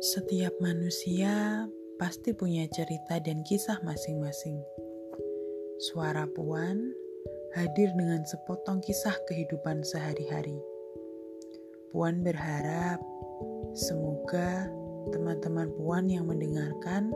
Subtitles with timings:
[0.00, 1.68] Setiap manusia
[2.00, 4.56] pasti punya cerita dan kisah masing-masing.
[5.76, 6.96] Suara Puan
[7.52, 10.56] hadir dengan sepotong kisah kehidupan sehari-hari.
[11.92, 12.96] Puan berharap
[13.76, 14.72] semoga
[15.12, 17.12] teman-teman Puan yang mendengarkan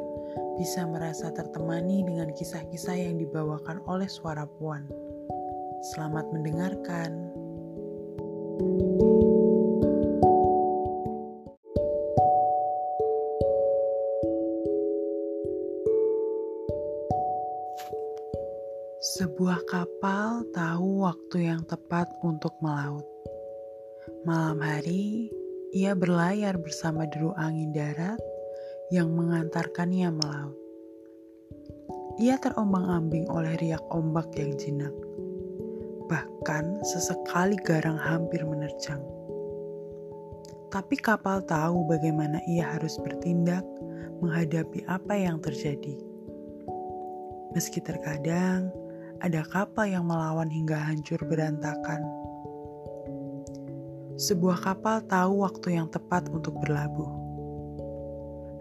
[0.61, 4.85] bisa merasa tertemani dengan kisah-kisah yang dibawakan oleh suara Puan.
[5.97, 7.33] Selamat mendengarkan.
[8.55, 9.14] thank you
[19.05, 23.05] Sebuah kapal tahu waktu yang tepat untuk melaut.
[24.25, 25.29] Malam hari,
[25.77, 28.17] ia berlayar bersama deru angin darat
[28.89, 30.57] yang mengantarkannya melaut.
[32.17, 34.97] Ia terombang-ambing oleh riak ombak yang jinak.
[36.09, 39.05] Bahkan sesekali garang hampir menerjang.
[40.73, 43.69] Tapi kapal tahu bagaimana ia harus bertindak
[44.25, 45.93] menghadapi apa yang terjadi.
[47.53, 48.73] Meski terkadang
[49.21, 52.03] ada kapal yang melawan hingga hancur berantakan.
[54.15, 57.13] Sebuah kapal tahu waktu yang tepat untuk berlabuh.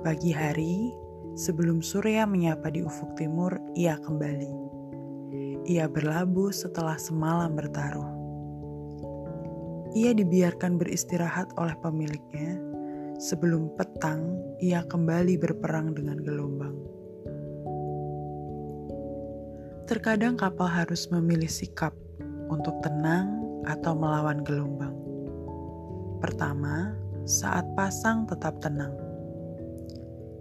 [0.02, 0.92] Pagi hari,
[1.38, 4.54] sebelum surya menyapa di ufuk timur, ia kembali.
[5.70, 8.12] Ia berlabuh setelah semalam bertaruh.
[9.94, 12.60] Ia dibiarkan beristirahat oleh pemiliknya.
[13.22, 16.93] Sebelum petang, ia kembali berperang dengan gelombang.
[19.84, 21.92] Terkadang kapal harus memilih sikap
[22.48, 24.96] untuk tenang atau melawan gelombang.
[26.24, 26.96] Pertama,
[27.28, 28.96] saat pasang tetap tenang.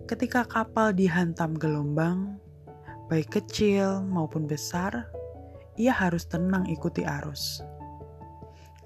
[0.07, 2.39] Ketika kapal dihantam gelombang,
[3.11, 5.11] baik kecil maupun besar,
[5.75, 7.67] ia harus tenang ikuti arus.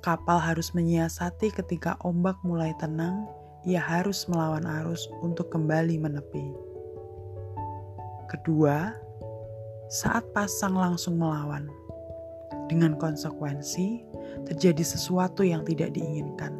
[0.01, 3.29] Kapal harus menyiasati ketika ombak mulai tenang,
[3.69, 6.49] ia harus melawan arus untuk kembali menepi.
[8.33, 9.05] Kedua,
[9.87, 11.71] saat pasang langsung melawan.
[12.67, 14.03] Dengan konsekuensi,
[14.43, 16.51] terjadi sesuatu yang tidak diinginkan.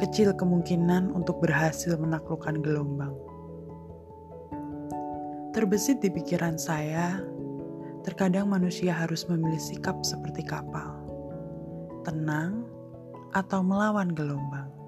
[0.00, 3.12] Kecil kemungkinan untuk berhasil menaklukkan gelombang.
[5.52, 7.20] Terbesit di pikiran saya,
[8.00, 10.96] terkadang manusia harus memilih sikap seperti kapal,
[12.08, 12.64] tenang
[13.36, 14.79] atau melawan gelombang.